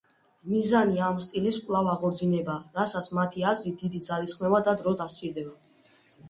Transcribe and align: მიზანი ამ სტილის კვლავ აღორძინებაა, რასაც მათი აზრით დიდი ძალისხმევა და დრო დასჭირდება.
მიზანი 0.51 1.01
ამ 1.07 1.19
სტილის 1.25 1.59
კვლავ 1.67 1.89
აღორძინებაა, 1.91 2.71
რასაც 2.79 3.11
მათი 3.19 3.45
აზრით 3.51 3.77
დიდი 3.83 4.03
ძალისხმევა 4.09 4.63
და 4.71 4.75
დრო 4.81 4.97
დასჭირდება. 5.05 5.93